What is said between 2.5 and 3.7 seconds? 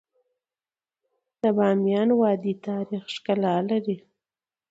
تاریخي ښکلا